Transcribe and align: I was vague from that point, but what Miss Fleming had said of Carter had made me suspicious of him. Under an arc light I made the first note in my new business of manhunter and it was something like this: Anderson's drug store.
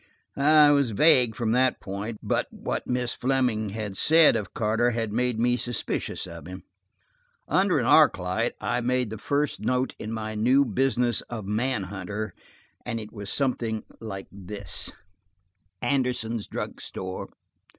I 0.35 0.71
was 0.71 0.89
vague 0.97 1.35
from 1.35 1.51
that 1.51 1.79
point, 1.79 2.21
but 2.23 2.47
what 2.49 2.87
Miss 2.87 3.13
Fleming 3.13 3.69
had 3.69 3.95
said 3.95 4.35
of 4.35 4.51
Carter 4.55 4.89
had 4.89 5.13
made 5.13 5.39
me 5.39 5.57
suspicious 5.57 6.25
of 6.25 6.47
him. 6.47 6.63
Under 7.47 7.77
an 7.77 7.85
arc 7.85 8.17
light 8.17 8.53
I 8.59 8.81
made 8.81 9.11
the 9.11 9.19
first 9.19 9.59
note 9.59 9.93
in 9.99 10.11
my 10.11 10.33
new 10.33 10.65
business 10.65 11.21
of 11.29 11.45
manhunter 11.45 12.33
and 12.83 12.99
it 12.99 13.13
was 13.13 13.31
something 13.31 13.83
like 13.99 14.25
this: 14.31 14.91
Anderson's 15.83 16.47
drug 16.47 16.81
store. 16.81 17.29